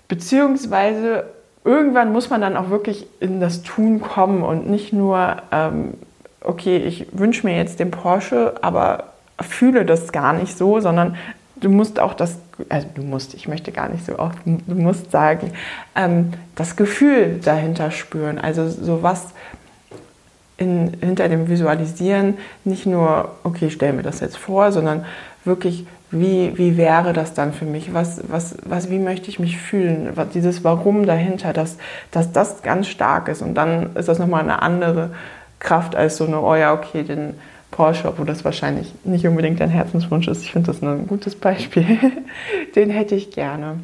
Beziehungsweise 0.07 1.25
irgendwann 1.63 2.11
muss 2.11 2.31
man 2.31 2.41
dann 2.41 2.57
auch 2.57 2.71
wirklich 2.71 3.05
in 3.19 3.39
das 3.39 3.61
Tun 3.61 4.01
kommen 4.01 4.41
und 4.41 4.67
nicht 4.67 4.91
nur, 4.91 5.37
ähm, 5.51 5.93
okay, 6.41 6.77
ich 6.77 7.07
wünsche 7.11 7.45
mir 7.45 7.57
jetzt 7.57 7.79
den 7.79 7.91
Porsche, 7.91 8.55
aber 8.61 9.03
fühle 9.39 9.85
das 9.85 10.11
gar 10.11 10.33
nicht 10.33 10.57
so, 10.57 10.79
sondern 10.79 11.15
du 11.59 11.69
musst 11.69 11.99
auch 11.99 12.13
das, 12.13 12.37
also 12.69 12.87
du 12.95 13.01
musst, 13.03 13.33
ich 13.33 13.47
möchte 13.47 13.71
gar 13.71 13.89
nicht 13.89 14.05
so 14.05 14.19
oft, 14.19 14.37
du 14.45 14.75
musst 14.75 15.11
sagen, 15.11 15.51
ähm, 15.95 16.33
das 16.55 16.75
Gefühl 16.75 17.39
dahinter 17.43 17.91
spüren. 17.91 18.39
Also 18.39 18.69
so 18.69 19.03
was 19.03 19.27
in, 20.57 20.93
hinter 21.01 21.29
dem 21.29 21.47
Visualisieren 21.49 22.37
nicht 22.63 22.85
nur, 22.85 23.35
okay, 23.43 23.67
ich 23.67 23.73
stelle 23.73 23.93
mir 23.93 24.03
das 24.03 24.19
jetzt 24.19 24.37
vor, 24.37 24.71
sondern 24.71 25.05
wirklich, 25.45 25.85
wie, 26.09 26.57
wie 26.57 26.77
wäre 26.77 27.13
das 27.13 27.33
dann 27.33 27.53
für 27.53 27.65
mich? 27.65 27.93
Was, 27.93 28.21
was, 28.27 28.55
was, 28.63 28.89
wie 28.89 28.99
möchte 28.99 29.29
ich 29.29 29.39
mich 29.39 29.57
fühlen? 29.57 30.11
Was, 30.15 30.29
dieses 30.29 30.63
Warum 30.63 31.05
dahinter, 31.05 31.53
dass, 31.53 31.77
dass 32.11 32.31
das 32.31 32.63
ganz 32.63 32.87
stark 32.87 33.27
ist. 33.27 33.41
Und 33.41 33.55
dann 33.55 33.95
ist 33.95 34.07
das 34.07 34.19
nochmal 34.19 34.41
eine 34.41 34.61
andere 34.61 35.11
Kraft 35.59 35.95
als 35.95 36.17
so 36.17 36.25
eine, 36.25 36.39
oh 36.41 36.55
ja, 36.55 36.73
okay, 36.73 37.03
den 37.03 37.33
Porsche, 37.77 38.07
obwohl 38.07 38.25
das 38.25 38.43
wahrscheinlich 38.43 38.91
nicht 39.03 39.27
unbedingt 39.27 39.59
dein 39.59 39.69
Herzenswunsch 39.69 40.27
ist. 40.27 40.41
Ich 40.41 40.51
finde 40.51 40.71
das 40.71 40.81
ein 40.81 41.05
gutes 41.05 41.35
Beispiel. 41.35 41.85
Den 42.75 42.89
hätte 42.89 43.13
ich 43.13 43.29
gerne. 43.29 43.79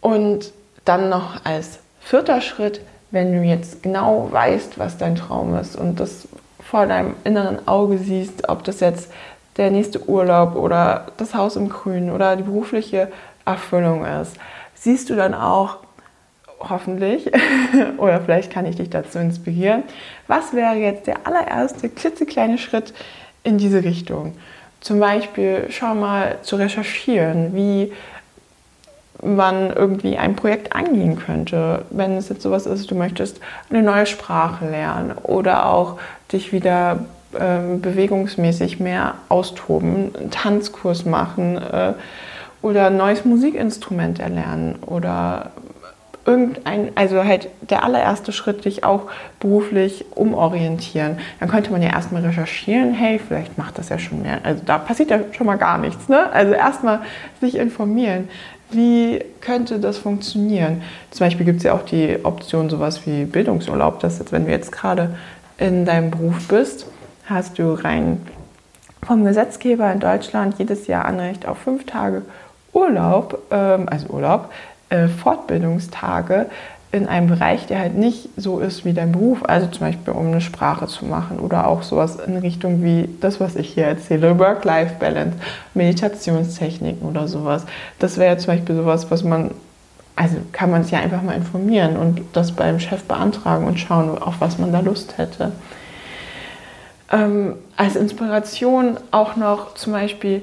Und 0.00 0.50
dann 0.86 1.10
noch 1.10 1.44
als 1.44 1.80
vierter 2.00 2.40
Schritt, 2.40 2.80
wenn 3.10 3.34
du 3.34 3.42
jetzt 3.42 3.82
genau 3.82 4.28
weißt, 4.32 4.78
was 4.78 4.96
dein 4.96 5.14
Traum 5.14 5.54
ist 5.54 5.76
und 5.76 6.00
das 6.00 6.26
vor 6.58 6.86
deinem 6.86 7.14
inneren 7.22 7.68
Auge 7.68 7.98
siehst, 7.98 8.48
ob 8.48 8.64
das 8.64 8.80
jetzt 8.80 9.12
der 9.58 9.70
nächste 9.70 10.08
Urlaub 10.08 10.56
oder 10.56 11.08
das 11.18 11.34
Haus 11.34 11.56
im 11.56 11.68
Grünen 11.68 12.10
oder 12.10 12.34
die 12.34 12.44
berufliche 12.44 13.12
Erfüllung 13.44 14.06
ist, 14.06 14.38
siehst 14.74 15.10
du 15.10 15.16
dann 15.16 15.34
auch, 15.34 15.80
hoffentlich, 16.68 17.30
oder 17.98 18.20
vielleicht 18.20 18.52
kann 18.52 18.66
ich 18.66 18.76
dich 18.76 18.90
dazu 18.90 19.18
inspirieren. 19.18 19.82
Was 20.26 20.52
wäre 20.52 20.74
jetzt 20.74 21.06
der 21.06 21.26
allererste 21.26 21.88
klitzekleine 21.88 22.58
Schritt 22.58 22.92
in 23.42 23.58
diese 23.58 23.84
Richtung? 23.84 24.34
Zum 24.80 24.98
Beispiel 24.98 25.66
schau 25.70 25.94
mal 25.94 26.38
zu 26.42 26.56
recherchieren, 26.56 27.54
wie 27.54 27.92
man 29.22 29.70
irgendwie 29.70 30.18
ein 30.18 30.34
Projekt 30.34 30.74
angehen 30.74 31.16
könnte. 31.16 31.84
Wenn 31.90 32.16
es 32.16 32.28
jetzt 32.28 32.42
sowas 32.42 32.66
ist, 32.66 32.90
du 32.90 32.96
möchtest 32.96 33.40
eine 33.70 33.82
neue 33.82 34.06
Sprache 34.06 34.68
lernen 34.68 35.12
oder 35.22 35.66
auch 35.66 35.98
dich 36.32 36.52
wieder 36.52 37.04
äh, 37.34 37.76
bewegungsmäßig 37.76 38.80
mehr 38.80 39.14
austoben, 39.28 40.14
einen 40.14 40.30
Tanzkurs 40.30 41.04
machen 41.04 41.56
äh, 41.56 41.94
oder 42.60 42.88
ein 42.88 42.96
neues 42.96 43.24
Musikinstrument 43.24 44.18
erlernen 44.18 44.76
oder 44.84 45.52
irgendein, 46.24 46.90
also 46.94 47.24
halt 47.24 47.48
der 47.68 47.84
allererste 47.84 48.32
Schritt, 48.32 48.64
dich 48.64 48.84
auch 48.84 49.02
beruflich 49.40 50.04
umorientieren. 50.14 51.18
Dann 51.40 51.48
könnte 51.48 51.72
man 51.72 51.82
ja 51.82 51.90
erstmal 51.90 52.24
recherchieren, 52.24 52.94
hey, 52.94 53.18
vielleicht 53.18 53.58
macht 53.58 53.78
das 53.78 53.88
ja 53.88 53.98
schon 53.98 54.22
mehr. 54.22 54.38
Also 54.44 54.62
da 54.64 54.78
passiert 54.78 55.10
ja 55.10 55.20
schon 55.32 55.46
mal 55.46 55.56
gar 55.56 55.78
nichts. 55.78 56.08
Ne? 56.08 56.30
Also 56.32 56.52
erstmal 56.52 57.00
sich 57.40 57.56
informieren. 57.56 58.28
Wie 58.70 59.22
könnte 59.40 59.78
das 59.78 59.98
funktionieren? 59.98 60.82
Zum 61.10 61.26
Beispiel 61.26 61.44
gibt 61.44 61.58
es 61.58 61.64
ja 61.64 61.74
auch 61.74 61.82
die 61.82 62.18
Option, 62.22 62.70
sowas 62.70 63.06
wie 63.06 63.24
Bildungsurlaub, 63.24 64.00
dass 64.00 64.18
jetzt, 64.18 64.32
wenn 64.32 64.46
du 64.46 64.50
jetzt 64.50 64.72
gerade 64.72 65.14
in 65.58 65.84
deinem 65.84 66.10
Beruf 66.10 66.48
bist, 66.48 66.86
hast 67.26 67.58
du 67.58 67.74
rein 67.74 68.24
vom 69.04 69.24
Gesetzgeber 69.24 69.92
in 69.92 70.00
Deutschland 70.00 70.58
jedes 70.58 70.86
Jahr 70.86 71.04
Anrecht 71.04 71.46
auf 71.46 71.58
fünf 71.58 71.84
Tage 71.84 72.22
Urlaub, 72.72 73.42
ähm, 73.50 73.88
also 73.90 74.08
Urlaub, 74.08 74.50
äh, 74.92 75.08
Fortbildungstage 75.08 76.46
in 76.92 77.08
einem 77.08 77.26
Bereich, 77.26 77.66
der 77.66 77.78
halt 77.78 77.94
nicht 77.96 78.28
so 78.36 78.60
ist 78.60 78.84
wie 78.84 78.92
dein 78.92 79.12
Beruf, 79.12 79.38
also 79.44 79.66
zum 79.68 79.86
Beispiel 79.86 80.12
um 80.12 80.26
eine 80.26 80.42
Sprache 80.42 80.86
zu 80.86 81.06
machen 81.06 81.40
oder 81.40 81.66
auch 81.66 81.82
sowas 81.82 82.16
in 82.16 82.36
Richtung 82.36 82.82
wie 82.82 83.08
das, 83.22 83.40
was 83.40 83.56
ich 83.56 83.72
hier 83.72 83.86
erzähle, 83.86 84.38
Work-Life-Balance, 84.38 85.38
Meditationstechniken 85.72 87.08
oder 87.08 87.28
sowas. 87.28 87.64
Das 87.98 88.18
wäre 88.18 88.36
zum 88.36 88.48
Beispiel 88.54 88.76
sowas, 88.76 89.10
was 89.10 89.24
man, 89.24 89.52
also 90.16 90.36
kann 90.52 90.70
man 90.70 90.82
sich 90.82 90.92
ja 90.92 90.98
einfach 90.98 91.22
mal 91.22 91.34
informieren 91.34 91.96
und 91.96 92.20
das 92.34 92.52
beim 92.52 92.78
Chef 92.78 93.04
beantragen 93.04 93.66
und 93.66 93.80
schauen, 93.80 94.18
auf 94.18 94.34
was 94.40 94.58
man 94.58 94.70
da 94.70 94.80
Lust 94.80 95.16
hätte. 95.16 95.52
Ähm, 97.10 97.54
als 97.78 97.96
Inspiration 97.96 98.98
auch 99.12 99.36
noch 99.36 99.72
zum 99.74 99.94
Beispiel 99.94 100.42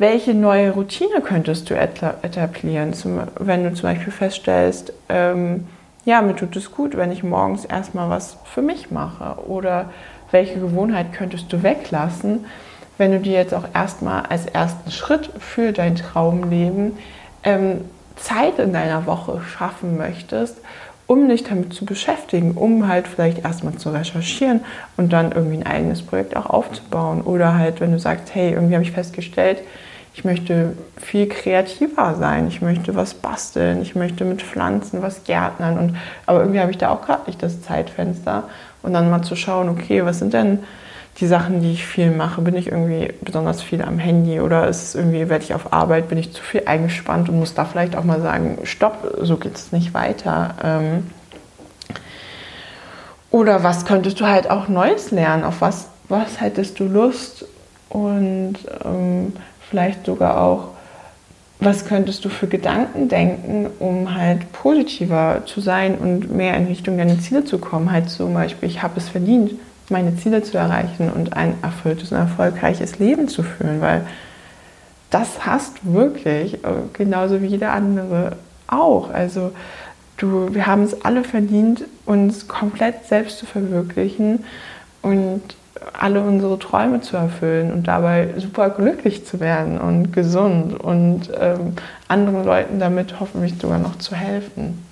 welche 0.00 0.32
neue 0.32 0.70
Routine 0.70 1.20
könntest 1.20 1.68
du 1.68 1.74
etablieren, 1.74 2.94
zum, 2.94 3.20
wenn 3.38 3.64
du 3.64 3.74
zum 3.74 3.82
Beispiel 3.82 4.12
feststellst, 4.12 4.94
ähm, 5.10 5.66
ja, 6.06 6.22
mir 6.22 6.34
tut 6.34 6.56
es 6.56 6.72
gut, 6.72 6.96
wenn 6.96 7.12
ich 7.12 7.22
morgens 7.22 7.66
erstmal 7.66 8.08
was 8.08 8.38
für 8.44 8.62
mich 8.62 8.90
mache 8.90 9.38
oder 9.46 9.90
welche 10.30 10.58
Gewohnheit 10.58 11.12
könntest 11.12 11.52
du 11.52 11.62
weglassen, 11.62 12.46
wenn 12.96 13.12
du 13.12 13.20
dir 13.20 13.34
jetzt 13.34 13.52
auch 13.52 13.66
erstmal 13.74 14.22
als 14.22 14.46
ersten 14.46 14.90
Schritt 14.90 15.30
für 15.38 15.72
dein 15.72 15.96
Traumleben 15.96 16.96
ähm, 17.44 17.82
Zeit 18.16 18.58
in 18.58 18.72
deiner 18.72 19.04
Woche 19.04 19.42
schaffen 19.42 19.98
möchtest, 19.98 20.62
um 21.06 21.28
dich 21.28 21.44
damit 21.44 21.74
zu 21.74 21.84
beschäftigen, 21.84 22.52
um 22.52 22.88
halt 22.88 23.06
vielleicht 23.06 23.44
erstmal 23.44 23.74
zu 23.74 23.90
recherchieren 23.90 24.60
und 24.96 25.12
dann 25.12 25.32
irgendwie 25.32 25.58
ein 25.58 25.66
eigenes 25.66 26.00
Projekt 26.00 26.36
auch 26.36 26.46
aufzubauen. 26.46 27.20
Oder 27.20 27.58
halt, 27.58 27.82
wenn 27.82 27.92
du 27.92 27.98
sagst, 27.98 28.34
hey, 28.34 28.52
irgendwie 28.52 28.74
habe 28.74 28.84
ich 28.84 28.92
festgestellt, 28.92 29.58
ich 30.12 30.24
möchte 30.24 30.76
viel 30.96 31.28
kreativer 31.28 32.16
sein, 32.16 32.48
ich 32.48 32.62
möchte 32.62 32.94
was 32.96 33.14
basteln, 33.14 33.80
ich 33.80 33.94
möchte 33.94 34.24
mit 34.24 34.42
Pflanzen 34.42 35.02
was 35.02 35.24
gärtnern. 35.24 35.78
Und, 35.78 35.96
aber 36.26 36.40
irgendwie 36.40 36.60
habe 36.60 36.70
ich 36.70 36.78
da 36.78 36.90
auch 36.90 37.02
gerade 37.02 37.22
nicht 37.26 37.42
das 37.42 37.62
Zeitfenster. 37.62 38.44
Und 38.82 38.92
dann 38.92 39.10
mal 39.10 39.22
zu 39.22 39.36
schauen, 39.36 39.68
okay, 39.68 40.04
was 40.04 40.18
sind 40.18 40.32
denn 40.32 40.60
die 41.18 41.26
Sachen, 41.26 41.60
die 41.60 41.72
ich 41.72 41.86
viel 41.86 42.10
mache? 42.10 42.40
Bin 42.40 42.56
ich 42.56 42.68
irgendwie 42.68 43.12
besonders 43.20 43.62
viel 43.62 43.82
am 43.82 43.98
Handy 43.98 44.40
oder 44.40 44.66
ist 44.68 44.82
es 44.82 44.94
irgendwie, 44.94 45.28
werde 45.28 45.44
ich 45.44 45.54
auf 45.54 45.72
Arbeit, 45.72 46.08
bin 46.08 46.18
ich 46.18 46.32
zu 46.32 46.42
viel 46.42 46.62
eingespannt 46.66 47.28
und 47.28 47.38
muss 47.38 47.54
da 47.54 47.64
vielleicht 47.64 47.94
auch 47.94 48.04
mal 48.04 48.20
sagen, 48.20 48.58
stopp, 48.64 49.16
so 49.20 49.36
geht 49.36 49.54
es 49.54 49.70
nicht 49.70 49.94
weiter. 49.94 50.54
Ähm, 50.62 51.06
oder 53.30 53.62
was 53.62 53.84
könntest 53.84 54.18
du 54.20 54.26
halt 54.26 54.50
auch 54.50 54.68
Neues 54.68 55.12
lernen? 55.12 55.44
Auf 55.44 55.60
was, 55.60 55.88
was 56.08 56.40
hättest 56.40 56.80
du 56.80 56.84
Lust? 56.84 57.44
Und 57.88 58.56
ähm, 58.84 59.32
vielleicht 59.70 60.04
sogar 60.04 60.40
auch, 60.40 60.68
was 61.60 61.84
könntest 61.84 62.24
du 62.24 62.28
für 62.28 62.46
Gedanken 62.46 63.08
denken, 63.08 63.66
um 63.78 64.14
halt 64.14 64.50
positiver 64.52 65.42
zu 65.46 65.60
sein 65.60 65.96
und 65.96 66.34
mehr 66.34 66.56
in 66.56 66.66
Richtung 66.66 66.96
deiner 66.96 67.18
Ziele 67.18 67.44
zu 67.44 67.58
kommen. 67.58 67.92
Halt 67.92 68.08
zum 68.08 68.34
Beispiel, 68.34 68.68
ich 68.68 68.82
habe 68.82 68.94
es 68.96 69.08
verdient, 69.08 69.52
meine 69.90 70.16
Ziele 70.16 70.42
zu 70.42 70.56
erreichen 70.56 71.10
und 71.10 71.36
ein 71.36 71.54
erfülltes 71.62 72.12
und 72.12 72.18
erfolgreiches 72.18 72.98
Leben 72.98 73.28
zu 73.28 73.42
führen, 73.42 73.80
weil 73.80 74.06
das 75.10 75.44
hast 75.44 75.78
wirklich, 75.82 76.54
äh, 76.54 76.58
genauso 76.92 77.42
wie 77.42 77.46
jeder 77.46 77.72
andere 77.72 78.36
auch. 78.68 79.10
Also 79.10 79.52
du, 80.16 80.54
wir 80.54 80.66
haben 80.66 80.84
es 80.84 81.04
alle 81.04 81.24
verdient, 81.24 81.84
uns 82.06 82.48
komplett 82.48 83.06
selbst 83.06 83.38
zu 83.38 83.46
verwirklichen 83.46 84.44
und 85.02 85.42
alle 85.92 86.20
unsere 86.20 86.58
Träume 86.58 87.00
zu 87.00 87.16
erfüllen 87.16 87.72
und 87.72 87.86
dabei 87.86 88.34
super 88.38 88.70
glücklich 88.70 89.26
zu 89.26 89.40
werden 89.40 89.80
und 89.80 90.12
gesund 90.12 90.78
und 90.78 91.30
ähm, 91.38 91.74
anderen 92.08 92.44
Leuten 92.44 92.80
damit 92.80 93.20
hoffentlich 93.20 93.54
sogar 93.60 93.78
noch 93.78 93.96
zu 93.98 94.14
helfen. 94.14 94.84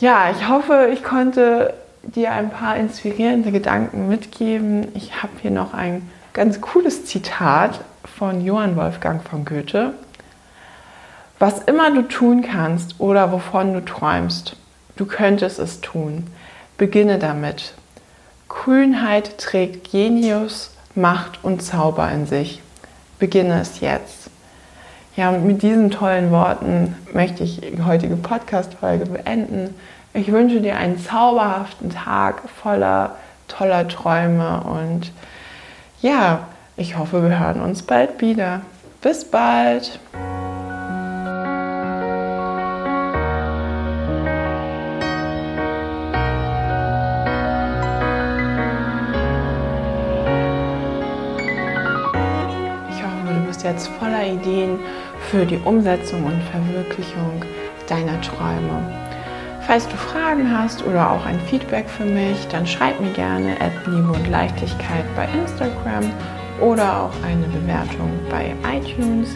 Ja, 0.00 0.30
ich 0.30 0.48
hoffe, 0.48 0.88
ich 0.92 1.02
konnte 1.02 1.74
dir 2.02 2.32
ein 2.32 2.50
paar 2.50 2.76
inspirierende 2.76 3.52
Gedanken 3.52 4.08
mitgeben. 4.08 4.88
Ich 4.94 5.22
habe 5.22 5.32
hier 5.40 5.50
noch 5.50 5.74
ein 5.74 6.08
ganz 6.32 6.60
cooles 6.60 7.04
Zitat 7.04 7.80
von 8.04 8.44
Johann 8.44 8.76
Wolfgang 8.76 9.22
von 9.22 9.44
Goethe. 9.44 9.92
Was 11.38 11.62
immer 11.62 11.90
du 11.90 12.02
tun 12.02 12.42
kannst 12.42 12.96
oder 12.98 13.32
wovon 13.32 13.72
du 13.72 13.84
träumst, 13.84 14.56
du 14.96 15.06
könntest 15.06 15.58
es 15.58 15.80
tun. 15.80 16.26
Beginne 16.76 17.18
damit. 17.18 17.74
Kühnheit 18.62 19.38
trägt 19.38 19.90
Genius, 19.90 20.70
Macht 20.94 21.38
und 21.42 21.62
Zauber 21.62 22.10
in 22.12 22.26
sich. 22.26 22.60
Beginne 23.18 23.60
es 23.60 23.80
jetzt. 23.80 24.28
Ja, 25.16 25.30
und 25.30 25.46
mit 25.46 25.62
diesen 25.62 25.90
tollen 25.90 26.30
Worten 26.30 26.94
möchte 27.14 27.42
ich 27.42 27.60
die 27.60 27.82
heutige 27.82 28.16
Podcast-Folge 28.16 29.06
beenden. 29.06 29.74
Ich 30.12 30.30
wünsche 30.30 30.60
dir 30.60 30.76
einen 30.76 30.98
zauberhaften 30.98 31.88
Tag 31.88 32.42
voller 32.62 33.16
toller 33.48 33.88
Träume 33.88 34.60
und 34.60 35.10
ja, 36.02 36.40
ich 36.76 36.98
hoffe, 36.98 37.22
wir 37.22 37.38
hören 37.38 37.62
uns 37.62 37.82
bald 37.82 38.20
wieder. 38.20 38.60
Bis 39.00 39.24
bald! 39.24 39.98
Jetzt 53.62 53.88
voller 53.98 54.26
Ideen 54.26 54.78
für 55.30 55.44
die 55.44 55.58
Umsetzung 55.58 56.24
und 56.24 56.42
Verwirklichung 56.44 57.44
deiner 57.88 58.20
Träume. 58.20 59.00
Falls 59.66 59.86
du 59.86 59.96
Fragen 59.96 60.50
hast 60.50 60.84
oder 60.84 61.10
auch 61.10 61.24
ein 61.26 61.38
Feedback 61.40 61.88
für 61.88 62.04
mich, 62.04 62.48
dann 62.48 62.66
schreib 62.66 63.00
mir 63.00 63.12
gerne 63.12 63.52
at 63.60 63.72
Liebe 63.86 64.10
und 64.10 64.28
Leichtigkeit 64.28 65.04
bei 65.14 65.28
Instagram 65.38 66.10
oder 66.60 67.02
auch 67.02 67.24
eine 67.24 67.46
Bewertung 67.46 68.10
bei 68.28 68.54
iTunes. 68.76 69.28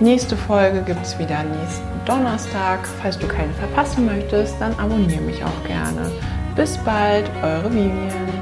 Nächste 0.00 0.36
Folge 0.36 0.82
gibt 0.82 1.04
es 1.04 1.18
wieder 1.18 1.42
nächsten 1.42 2.00
Donnerstag. 2.04 2.86
Falls 3.02 3.18
du 3.18 3.26
keine 3.26 3.52
verpassen 3.54 4.06
möchtest, 4.06 4.60
dann 4.60 4.72
abonniere 4.78 5.22
mich 5.22 5.44
auch 5.44 5.64
gerne. 5.66 6.10
Bis 6.56 6.76
bald, 6.78 7.30
eure 7.42 7.72
Vivian. 7.72 8.37